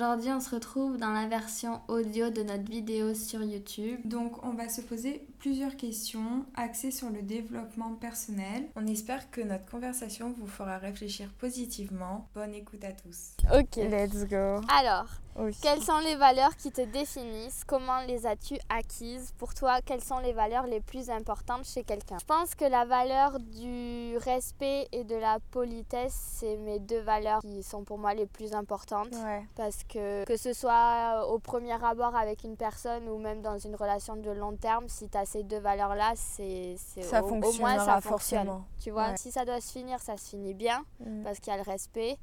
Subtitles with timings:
[0.00, 3.98] Aujourd'hui, on se retrouve dans la version audio de notre vidéo sur YouTube.
[4.04, 8.68] Donc, on va se poser plusieurs questions axées sur le développement personnel.
[8.76, 12.28] On espère que notre conversation vous fera réfléchir positivement.
[12.32, 13.32] Bonne écoute à tous.
[13.52, 13.74] Ok.
[13.74, 14.60] Let's go.
[14.72, 15.08] Alors,
[15.38, 15.56] Oui.
[15.62, 17.62] quelles sont les valeurs qui te définissent?
[17.66, 19.32] Comment les as-tu acquises?
[19.38, 22.18] Pour toi, quelles sont les valeurs les plus importantes chez quelqu'un?
[22.20, 27.40] Je pense que la valeur du respect et de la politesse, c'est mes deux valeurs
[27.40, 29.12] qui sont pour moi les plus importantes.
[29.24, 29.44] Ouais.
[29.54, 33.76] Parce que que ce soit au premier abord avec une personne ou même dans une
[33.76, 37.52] relation de long terme, si tu as ces deux valeurs-là, c'est c'est- Ça au, au
[37.54, 38.02] moins ça fonctionne.
[38.02, 38.64] forcément.
[38.80, 39.16] Tu vois, Ouais.
[39.16, 41.22] si ça doit se finir, ça se finit bien Mm.
[41.22, 42.18] parce qu'il y a le respect.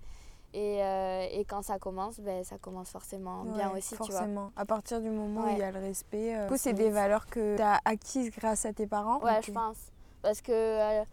[0.56, 4.08] Et, euh, et quand ça commence, ben, ça commence forcément bien aussi, tu vois.
[4.08, 4.52] forcément.
[4.56, 6.78] À partir du moment où il y a le respect, euh, du coup, c'est De
[6.78, 9.20] des valeurs que tu as acquises grâce à tes parents.
[9.20, 9.76] Ouais, je pense.
[10.22, 11.04] Parce que euh,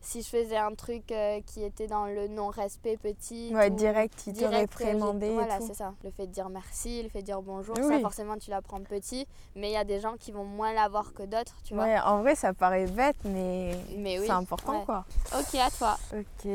[0.00, 3.54] si je faisais un truc euh, qui était dans le non-respect petit.
[3.54, 5.94] Ouais, ou direct, ils euh, réprimandaient et Voilà, c'est ça.
[6.02, 7.88] Le fait de dire merci, le fait de dire bonjour, Oui.
[7.88, 9.26] ça forcément tu l'apprends petit.
[9.54, 11.84] Mais il y a des gens qui vont moins l'avoir que d'autres, tu vois.
[11.84, 14.26] Ouais, en vrai, ça paraît bête, mais, Mais oui.
[14.26, 14.84] c'est important, ouais.
[14.84, 15.04] quoi.
[15.38, 15.96] Ok, à toi.
[16.12, 16.50] Ok.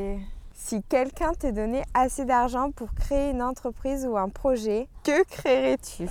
[0.54, 6.08] Si quelqu'un te donnait assez d'argent pour créer une entreprise ou un projet, que créerais-tu?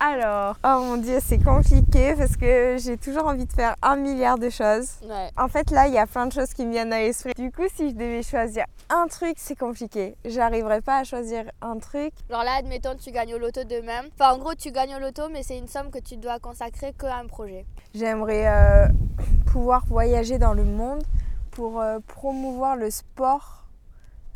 [0.00, 4.38] Alors, oh mon dieu, c'est compliqué parce que j'ai toujours envie de faire un milliard
[4.38, 4.92] de choses.
[5.02, 5.28] Ouais.
[5.36, 7.32] En fait, là, il y a plein de choses qui me viennent à l'esprit.
[7.36, 10.16] Du coup, si je devais choisir un truc, c'est compliqué.
[10.24, 12.12] J'arriverais pas à choisir un truc.
[12.30, 14.02] Genre là, admettons, tu gagnes au loto demain.
[14.14, 16.94] Enfin, en gros, tu gagnes au loto, mais c'est une somme que tu dois consacrer
[16.98, 17.66] qu'à un projet.
[17.92, 18.86] J'aimerais euh,
[19.52, 21.02] pouvoir voyager dans le monde
[21.58, 23.64] pour euh, promouvoir le sport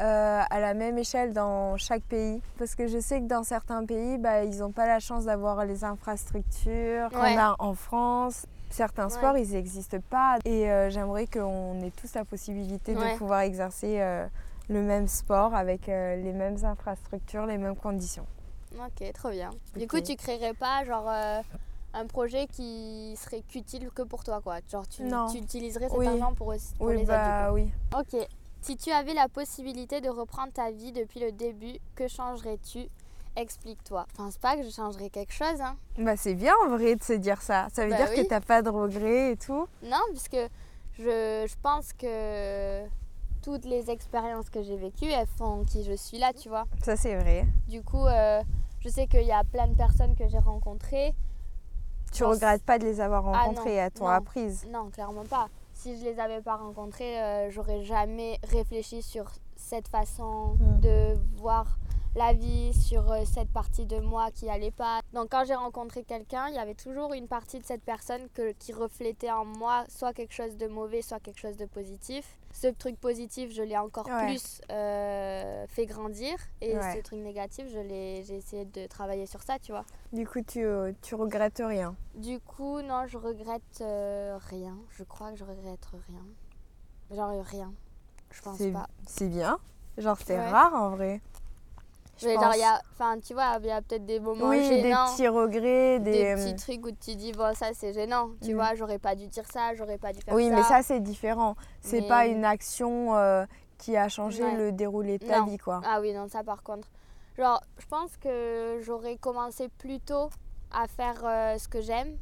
[0.01, 2.43] euh, à la même échelle dans chaque pays.
[2.59, 5.65] Parce que je sais que dans certains pays, bah, ils n'ont pas la chance d'avoir
[5.65, 7.37] les infrastructures qu'on Ouais.
[7.39, 8.45] a en France.
[8.71, 9.11] Certains Ouais.
[9.11, 10.39] sports, ils n'existent pas.
[10.45, 13.13] Et euh, j'aimerais qu'on ait tous la possibilité Ouais.
[13.13, 14.27] de pouvoir exercer euh,
[14.69, 18.27] le même sport avec les mêmes infrastructures, les mêmes conditions.
[18.75, 19.51] Ok, trop bien.
[19.77, 21.09] Du coup, tu créerais pas genre
[21.95, 24.59] un projet qui serait qu'utile que pour toi, quoi.
[24.71, 26.07] Genre, tu, tu utiliserais cet Oui.
[26.07, 27.65] argent pour, pour oui, les bah oui.
[27.67, 28.01] du coup.
[28.01, 28.27] Ok.
[28.63, 32.87] Si tu avais la possibilité de reprendre ta vie depuis le début, que changerais-tu?
[33.35, 34.07] Explique-toi.
[34.11, 35.77] Je pense pas que je changerais quelque chose, hein.
[35.99, 37.69] Bah, c'est bien en vrai de se dire ça.
[37.73, 38.23] Ça veut Bah dire oui.
[38.23, 39.67] que t'as pas de regrets et tout.
[39.83, 40.37] Non, puisque
[40.99, 42.85] je, je pense que
[43.43, 46.65] toutes les expériences que j'ai vécues, elles font qui je suis là, tu vois.
[46.85, 47.47] Ça, c'est vrai.
[47.69, 48.43] Du coup, euh,
[48.81, 51.15] je sais qu'il y a plein de personnes que j'ai rencontrées.
[52.13, 54.05] Tu regrettes pas de les avoir Ah, rencontrés, non, elles t'ont
[54.71, 54.91] non.
[54.91, 55.49] clairement pas.
[55.75, 59.25] Si je les avais pas rencontrées, euh, j'aurais jamais réfléchi sur
[59.57, 60.81] cette façon Mm.
[60.81, 61.79] de voir
[62.15, 65.01] la vie, sur euh, cette partie de moi qui allait pas.
[65.15, 68.53] Donc quand j'ai rencontré quelqu'un, il y avait toujours une partie de cette personne que-
[68.53, 72.39] qui reflétait en moi soit quelque chose de mauvais, soit quelque chose de positif.
[72.53, 74.27] Ce truc positif, je l'ai encore Ouais.
[74.27, 76.37] plus euh, fait grandir.
[76.61, 76.97] Et Ouais.
[76.97, 79.85] ce truc négatif, je l'ai- j'ai essayé de travailler sur ça, tu vois.
[80.13, 81.97] Du coup, tu, euh, tu regrettes rien.
[82.15, 84.77] Du coup, non, je regrette euh, rien.
[84.91, 86.25] Je crois que je regrette rien.
[87.11, 87.73] Genre rien.
[88.31, 88.87] Je pense C'est pas.
[89.07, 89.59] c'est bien.
[89.99, 90.49] Genre, c'est Ouais.
[90.49, 91.21] rare en vrai.
[92.27, 92.45] Mais pense.
[92.45, 94.83] genre, il y a, enfin, tu vois, il y a peut-être des moments oui, des
[94.83, 95.07] gênants.
[95.13, 96.35] petits regrets, des des.
[96.35, 98.31] petits trucs où tu dis, bon, ça c'est gênant.
[98.43, 98.57] Tu Mm.
[98.57, 100.55] vois, j'aurais pas dû dire ça, j'aurais pas dû faire Oui, ça.
[100.57, 101.57] mais ça, c'est différent.
[101.81, 103.45] C'est Mais- pas une action euh,
[103.79, 104.57] qui a changé Ouais.
[104.57, 105.47] le déroulé de ta Non.
[105.47, 105.81] vie, quoi.
[105.85, 106.89] Ah oui, non, ça par contre.
[107.39, 110.29] Genre, je pense que j'aurais commencé plus tôt
[110.71, 112.17] à faire euh, ce que j'aime.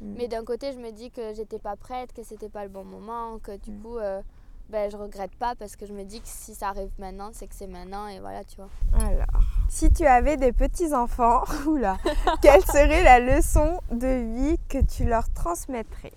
[0.00, 0.14] Mm.
[0.18, 2.84] Mais d'un côté, je me dis que j'étais pas prête, que c'était pas le bon
[2.84, 3.82] moment, que du Mm.
[3.82, 4.20] coup, euh,
[4.68, 7.46] ben, je regrette pas parce que je me dis que si ça arrive maintenant, c'est
[7.46, 8.68] que c'est maintenant et voilà, tu vois.
[8.98, 11.98] Alors, si tu avais des petits-enfants, oula,
[12.42, 16.12] quelle serait la leçon de vie que tu leur transmettrais?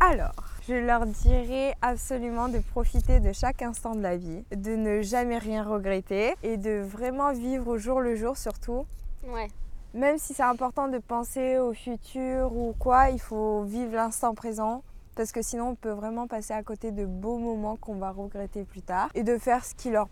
[0.00, 0.34] Alors,
[0.68, 5.38] je leur dirais absolument de profiter de chaque instant de la vie, de ne jamais
[5.38, 8.84] rien regretter et de vraiment vivre au jour le jour surtout.
[9.26, 9.48] Ouais.
[9.94, 14.82] Même si c'est important de penser au futur ou quoi, il faut vivre l'instant présent.
[15.14, 18.64] Parce que sinon, on peut vraiment passer à côté de beaux moments qu'on va regretter
[18.64, 19.08] plus tard.
[19.14, 20.08] Et de faire ce qui leur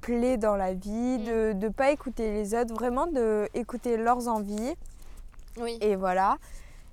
[0.00, 1.24] plaît dans la vie, Mm.
[1.24, 4.74] de ne pas écouter les autres, vraiment de écouter leurs envies.
[5.60, 5.78] Oui.
[5.80, 6.36] Et voilà,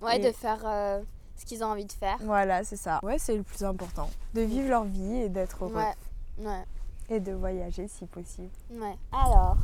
[0.02, 1.00] Ouais, Et- de faire euh,
[1.38, 2.18] ce qu'ils ont envie de faire.
[2.22, 3.00] voilà, c'est ça.
[3.04, 4.10] Ouais, c'est le plus important.
[4.34, 5.76] De vivre leur vie et d'être heureux.
[5.76, 6.46] Ouais.
[6.48, 6.64] Ouais.
[7.10, 8.50] Et de voyager si possible.
[8.72, 8.96] Ouais.
[9.12, 9.58] Alors,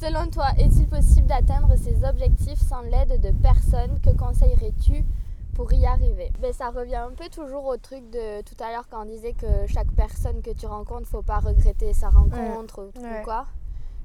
[0.00, 3.98] selon toi, est-il possible d'atteindre ces objectifs sans l'aide de personne?
[4.04, 5.04] Que conseillerais-tu
[5.54, 8.88] pour y arriver ben, Ça revient un peu toujours au truc de tout à l'heure
[8.90, 13.00] quand on disait que chaque personne que tu rencontres, faut pas regretter sa rencontre ou
[13.00, 13.22] Ouais.
[13.24, 13.46] quoi.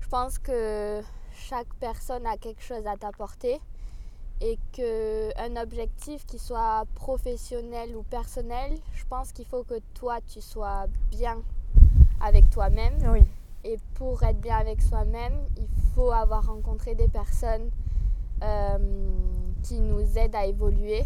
[0.01, 1.01] Je pense que
[1.33, 3.59] chaque personne a quelque chose à t'apporter
[4.41, 10.41] et qu'un objectif qui soit professionnel ou personnel, je pense qu'il faut que toi tu
[10.41, 11.37] sois bien
[12.21, 13.23] avec toi-même Oui.
[13.63, 17.69] Et pour être bien avec soi-même, il faut avoir rencontré des personnes
[18.43, 18.77] euh,
[19.63, 21.03] qui nous aident à évoluer.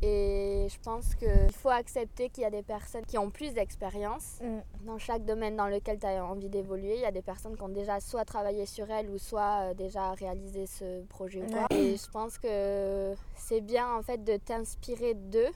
[0.00, 4.38] Et je pense qu'il faut accepter qu'il y a des personnes qui ont plus d'expérience
[4.40, 4.60] Mm.
[4.86, 6.94] dans chaque domaine dans lequel tu as envie d'évoluer.
[6.94, 9.74] Il y a des personnes qui ont déjà soit travaillé sur elles ou soit euh,
[9.74, 11.42] déjà réalisé ce projet.
[11.42, 11.66] ou quoi.
[11.70, 15.50] Et je pense que c'est bien en fait de t'inspirer d'eux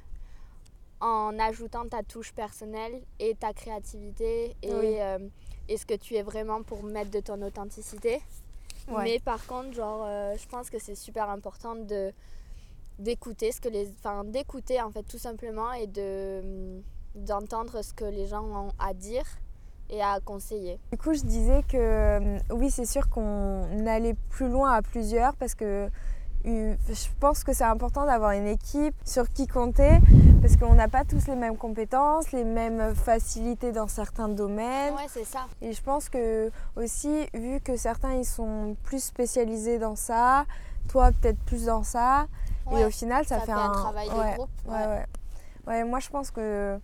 [1.00, 4.96] en ajoutant ta touche personnelle et ta créativité et, Oui.
[5.00, 5.18] euh,
[5.68, 8.20] et ce que tu es vraiment pour mettre de ton authenticité.
[8.88, 9.04] Ouais.
[9.04, 12.12] Mais par contre, genre, euh, je pense que c'est super important de
[13.02, 16.80] d'écouter ce que les, enfin d'écouter en fait tout simplement et de
[17.14, 19.24] d'entendre ce que les gens ont à dire
[19.90, 20.78] et à conseiller.
[20.90, 25.36] Du coup, je disais que euh, oui, c'est sûr qu'on allait plus loin à plusieurs
[25.36, 25.90] parce que
[26.46, 29.98] euh, je pense que c'est important d'avoir une équipe sur qui compter
[30.40, 34.94] parce qu'on n'a pas tous les mêmes compétences, les mêmes facilités dans certains domaines.
[34.94, 35.46] Ouais, c'est ça.
[35.60, 40.46] Et je pense que aussi, vu que certains ils sont plus spécialisés dans ça,
[40.88, 42.26] toi peut-être plus dans ça,
[42.70, 44.86] et au final ça, ça fait fait un travail de ouais, groupe, Ouais, ouais.
[44.86, 45.06] ouais.
[45.66, 46.78] Ouais, moi je pense que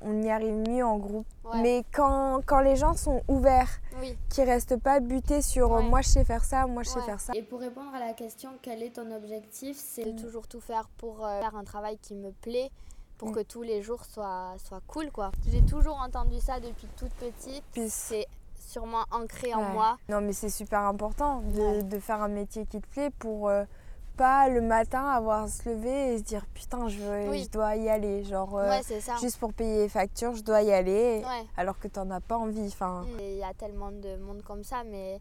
[0.00, 1.26] on y arrive mieux en groupe.
[1.44, 1.60] ouais.
[1.62, 4.16] Mais quand, quand les gens sont ouverts, Oui.
[4.28, 5.82] qui restent pas butés sur Ouais.
[5.82, 7.32] moi je sais faire ça, moi je sais faire ça.
[7.34, 10.88] Et pour répondre à la question, quel est ton objectif C'est de toujours tout faire
[10.98, 12.70] pour euh, faire un travail qui me plaît,
[13.16, 13.34] pour Mm.
[13.34, 15.32] que tous les jours soient, soient cool quoi.
[15.50, 17.64] J'ai toujours entendu ça depuis toute petite.
[17.72, 18.26] Puis C'est
[18.56, 19.72] sûrement ancré en Ouais.
[19.72, 19.96] moi.
[20.08, 21.82] Non mais c'est super important de, Ouais.
[21.82, 23.64] de faire un métier qui te plaît pour euh,
[24.18, 27.44] pas le matin avoir à se lever et se dire putain je, veux- Oui.
[27.44, 28.24] je dois y aller.
[28.24, 29.14] Genre euh, ouais, c'est ça.
[29.20, 31.46] juste pour payer les factures je dois y aller Ouais.
[31.56, 32.66] alors que t'en as pas envie.
[32.66, 35.20] Enfin, Il y a tellement de monde comme ça, mais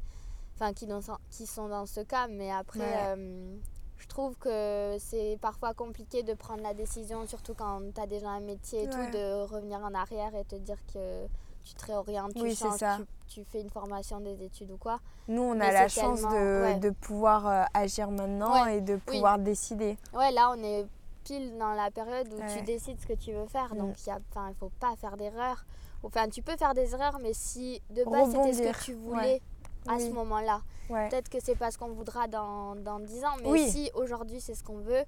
[0.56, 1.00] enfin qui, dans-
[1.30, 2.28] qui sont dans ce cas.
[2.28, 3.16] Mais après, Ouais.
[3.16, 3.56] euh,
[3.98, 8.30] je trouve que c'est parfois compliqué de prendre la décision, surtout quand tu as déjà
[8.30, 11.26] un métier et tout, de revenir en arrière et te dire que
[11.68, 12.98] tu te réorientes, tu Oui, changes, ça.
[13.28, 15.00] tu, tu fais une formation, des études ou quoi.
[15.28, 16.76] nous on a la chance de, ouais.
[16.80, 18.78] de pouvoir euh, agir maintenant Ouais.
[18.78, 19.98] et de pouvoir décider.
[20.14, 20.86] Ouais, là, on est
[21.24, 23.74] pile dans la période où tu décides ce que tu veux faire.
[23.74, 23.80] Mm.
[23.80, 25.66] Donc, il ne faut pas faire d'erreurs.
[26.04, 29.42] Enfin, tu peux faire des erreurs, mais si de base, c'était ce que tu voulais
[29.90, 33.36] à ce moment-là, peut-être que c'est pas ce qu'on voudra dans, dans 10 ans.
[33.44, 35.04] Mais si aujourd'hui, c'est ce qu'on veut,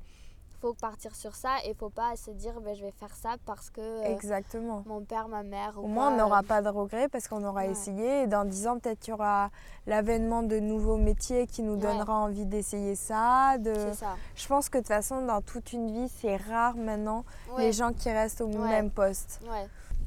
[0.62, 3.70] faut partir sur ça et faut pas se dire ben, je vais faire ça parce
[3.70, 4.84] que euh, Exactement.
[4.86, 5.74] mon père, ma mère.
[5.78, 7.72] ou Au moins, on n'aura euh, pas de regrets parce qu'on aura Ouais.
[7.72, 8.24] essayé.
[8.24, 9.50] Et dans 10 ans, peut-être il y aura
[9.88, 11.82] l'avènement de nouveaux métiers qui nous Ouais.
[11.82, 13.58] donnera envie d'essayer ça.
[13.58, 13.74] De...
[13.94, 14.16] Ça.
[14.36, 17.24] Je pense que de toute façon, dans toute une vie, c'est rare maintenant
[17.56, 17.66] Ouais.
[17.68, 19.42] les gens qui restent au même poste.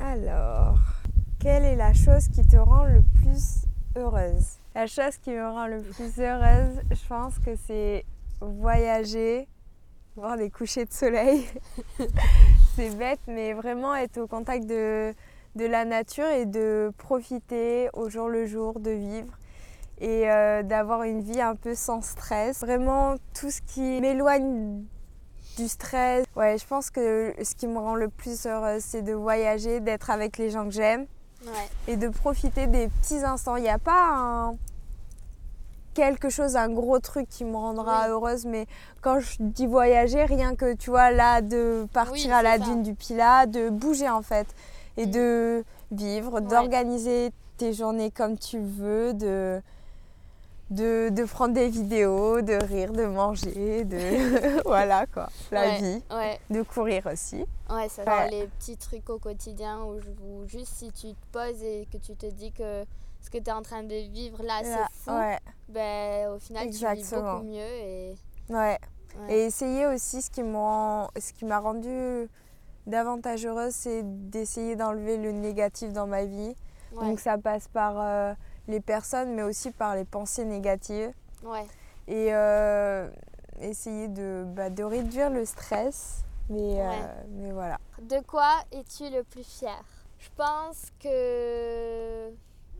[0.01, 0.77] Alors,
[1.41, 3.65] quelle est la chose qui te rend le plus
[3.97, 4.59] heureuse?
[4.75, 8.05] La chose qui me rend le plus heureuse, je pense que c'est
[8.41, 9.49] voyager,
[10.17, 11.47] voir des couchers de soleil.
[12.77, 15.15] c'est bête, mais vraiment être au contact de,
[15.57, 19.33] de la nature et de profiter au jour le jour, de vivre
[20.01, 22.61] et euh, d'avoir une vie un peu sans stress.
[22.61, 24.83] Vraiment tout ce qui m'éloigne
[25.57, 26.25] du stress.
[26.35, 30.11] Ouais, je pense que ce qui me rend le plus heureuse, c'est de voyager, d'être
[30.11, 31.07] avec les gens que j'aime
[31.45, 31.93] Ouais.
[31.93, 33.57] et de profiter des petits instants.
[33.57, 34.55] Il n'y a pas un
[35.95, 38.11] quelque chose, un gros truc qui me rendra Oui.
[38.11, 38.67] heureuse, mais
[39.01, 42.65] quand je dis voyager, rien que tu vois là de partir Oui, à la ça.
[42.65, 44.47] dune du Pilat, de bouger en fait
[44.97, 46.41] et de vivre, Ouais.
[46.43, 49.61] d'organiser tes journées comme tu veux, de
[50.71, 55.79] de, de prendre des vidéos, de rire, de manger, de voilà quoi, la ouais.
[55.79, 56.41] vie, Ouais.
[56.49, 57.45] de courir aussi.
[57.69, 58.05] Ouais, Ouais.
[58.07, 61.87] genre les petits trucs au quotidien où, je- où juste si tu te poses et
[61.93, 62.85] que tu te dis que
[63.23, 65.39] ce que tu es en train de vivre là, Là, c'est fou, ouais,
[65.69, 67.35] ben, au final, tu vis Exactement.
[67.35, 67.57] beaucoup mieux.
[67.61, 68.15] Et,
[68.51, 68.79] ouais.
[69.21, 69.35] ouais.
[69.35, 72.29] Et essayer aussi ce qui m'a rendu
[72.87, 76.55] davantage heureuse, c'est d'essayer d'enlever le négatif dans ma vie.
[76.93, 77.07] Ouais.
[77.07, 78.35] Donc ça passe par euh,
[78.69, 81.13] les personnes, mais aussi par les pensées négatives.
[81.45, 81.67] ouais.
[82.09, 83.09] Et euh,
[83.61, 86.25] essayer de, bah, de réduire le stress.
[86.51, 86.91] Mais, euh,
[87.29, 87.79] mais voilà.
[88.03, 89.81] De quoi es-tu le plus fier?
[90.19, 92.29] Je pense que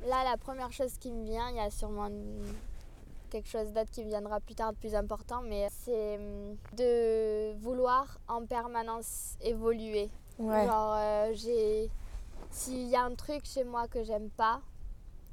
[0.07, 2.09] là, la première chose qui me vient, il y a sûrement
[3.31, 8.19] quelque chose d'autre qui viendra plus tard de plus important, mais c'est hum, de vouloir
[8.29, 10.11] en permanence évoluer.
[10.39, 10.67] Ouais.
[10.67, 11.91] Genre, euh, j'ai.
[12.51, 14.61] S'il y a un truc chez moi que j'aime pas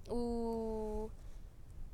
[0.10, 1.10] ou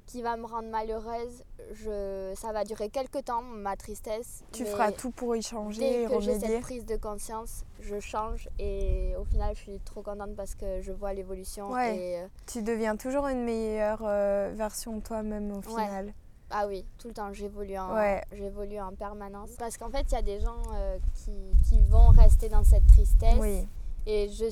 [0.05, 1.43] qui va me rendre malheureuse,
[1.73, 2.33] je...
[2.35, 4.43] ça va durer quelques temps, ma tristesse.
[4.51, 8.47] Tu feras tout pour y changer Dès que j'ai cette prise de conscience, je change
[8.59, 11.71] et au final, je suis trop contente parce que je vois l'évolution.
[11.71, 11.97] Ouais.
[11.97, 15.83] Et, euh, Tu deviens toujours une meilleure euh, version de toi-même au Ouais.
[15.85, 16.13] final.
[16.51, 18.23] ah oui, tout le temps, j'évolue en, Ouais.
[18.31, 19.49] j'évolue en permanence.
[19.57, 21.31] Parce qu'en fait, il y a des gens euh, qui,
[21.67, 23.35] qui vont rester dans cette tristesse.
[23.39, 23.67] Oui.
[24.05, 24.45] Et je,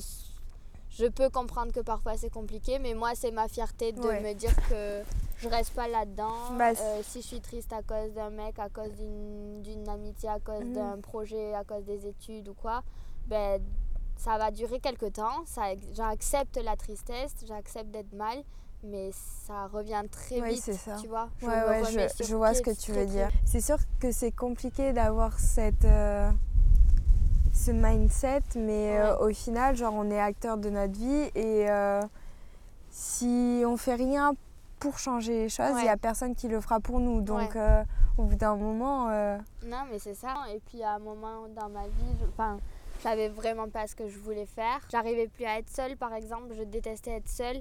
[0.96, 4.20] je peux comprendre que parfois c'est compliqué, mais moi, c'est ma fierté de Ouais.
[4.20, 5.02] me dire que
[5.38, 6.56] je reste pas là-dedans.
[6.56, 10.38] Bah, Euh, si je suis triste à cause d'un mec, à cause d'une amitié, à
[10.38, 10.72] cause Mhm.
[10.72, 12.82] d'un projet, à cause des études ou quoi,
[13.26, 13.60] ben,
[14.16, 15.44] ça va durer quelque temps.
[15.92, 18.44] J'accepte la tristesse, j'accepte d'être mal,
[18.84, 19.10] mais
[19.46, 20.96] ça revient très Oui, vite, ça.
[21.00, 21.28] tu vois.
[21.40, 21.52] Je Ouais,
[22.20, 23.28] je, vois ce que tu veux dire.
[23.44, 26.30] C'est sûr que c'est compliqué d'avoir cette, euh,
[27.54, 32.02] ce mindset, mais euh, au final, genre, on est acteur de notre vie et euh,
[32.90, 34.34] si on fait rien
[34.80, 35.96] pour changer les choses, il n'y a Ouais.
[35.96, 37.20] personne qui le fera pour nous.
[37.22, 37.60] Donc, Ouais.
[37.60, 37.82] euh,
[38.18, 39.08] au bout d'un moment,
[39.64, 40.34] Non, mais c'est ça.
[40.54, 42.58] Et puis à un moment dans ma vie, je, enfin,
[43.00, 44.80] savais vraiment pas ce que je voulais faire.
[44.90, 46.52] J'arrivais plus à être seule, par exemple.
[46.56, 47.60] Je détestais être seule.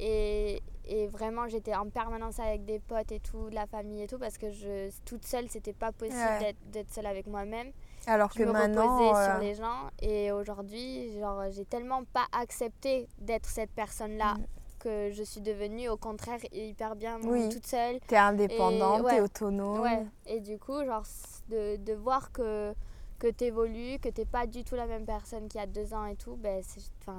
[0.00, 4.06] Et, et vraiment, j'étais en permanence avec des potes et tout, de la famille et
[4.06, 6.54] tout, parce que je, toute seule, c'était pas possible Ouais.
[6.72, 7.72] d'être- seule avec moi-même.
[8.06, 9.90] alors Je que me maintenant, reposais euh, sur les gens.
[10.02, 14.34] Et aujourd'hui, genre, j'ai tellement pas accepté d'être cette personne-là.
[14.34, 14.44] Mm.
[14.80, 17.48] Que je suis devenue au contraire hyper bien Oui.
[17.48, 17.98] toute seule.
[18.06, 19.14] t'es indépendante, ouais.
[19.14, 19.80] t'es autonome.
[19.80, 21.04] Ouais, et du coup, genre,
[21.48, 22.74] de, de voir que,
[23.18, 25.94] que tu évolues, que t'es pas du tout la même personne qu'il y a deux
[25.94, 26.62] ans et tout, ben,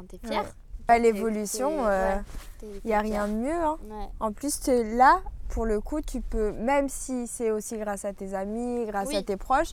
[0.07, 0.53] t'es fière.
[0.87, 2.15] Bah, L'évolution, euh,
[2.61, 3.51] il n'y a t'es rien de mieux.
[3.63, 3.77] hein.
[3.89, 4.07] Ouais.
[4.19, 8.33] En plus, là, pour le coup, tu peux, même si c'est aussi grâce à tes
[8.33, 9.71] amis, grâce à tes proches,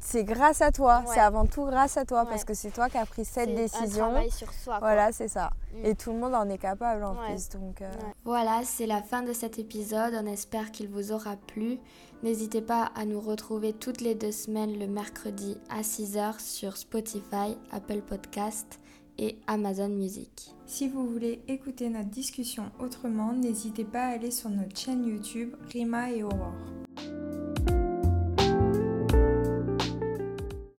[0.00, 0.98] c'est grâce à toi.
[1.06, 1.14] Ouais.
[1.14, 2.28] C'est avant tout grâce à toi Ouais.
[2.28, 4.04] parce que c'est toi qui as pris cette C'est décision.
[4.04, 4.78] Un travail sur soi.
[4.78, 4.88] quoi.
[4.88, 5.50] Voilà, c'est ça.
[5.74, 5.84] Mm.
[5.86, 7.28] Et tout le monde en est capable en Ouais.
[7.32, 7.48] plus.
[7.48, 8.12] Donc, euh, Ouais.
[8.26, 10.12] Voilà, c'est la fin de cet épisode.
[10.22, 11.78] On espère qu'il vous aura plu.
[12.22, 17.56] N'hésitez pas à nous retrouver toutes les deux semaines le mercredi à 6h sur Spotify,
[17.72, 18.78] Apple Podcast
[19.18, 20.54] et Amazon Music.
[20.66, 25.54] Si vous voulez écouter notre discussion autrement, n'hésitez pas à aller sur notre chaîne YouTube
[25.72, 26.83] Rima et Aurore.